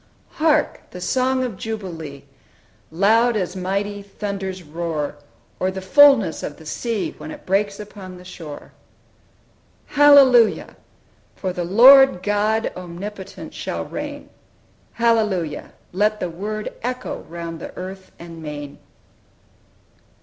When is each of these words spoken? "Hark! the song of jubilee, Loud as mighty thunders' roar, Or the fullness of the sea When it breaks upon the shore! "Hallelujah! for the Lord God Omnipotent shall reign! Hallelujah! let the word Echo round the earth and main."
"Hark! 0.31 0.89
the 0.89 0.99
song 0.99 1.43
of 1.43 1.57
jubilee, 1.57 2.23
Loud 2.89 3.37
as 3.37 3.55
mighty 3.55 4.01
thunders' 4.01 4.63
roar, 4.63 5.17
Or 5.59 5.69
the 5.69 5.79
fullness 5.79 6.41
of 6.41 6.57
the 6.57 6.65
sea 6.65 7.13
When 7.19 7.29
it 7.29 7.45
breaks 7.45 7.79
upon 7.79 8.17
the 8.17 8.25
shore! 8.25 8.71
"Hallelujah! 9.85 10.75
for 11.35 11.53
the 11.53 11.63
Lord 11.65 12.23
God 12.23 12.73
Omnipotent 12.75 13.53
shall 13.53 13.85
reign! 13.85 14.31
Hallelujah! 14.93 15.71
let 15.91 16.19
the 16.19 16.31
word 16.31 16.73
Echo 16.81 17.23
round 17.29 17.59
the 17.59 17.71
earth 17.77 18.11
and 18.17 18.41
main." 18.41 18.79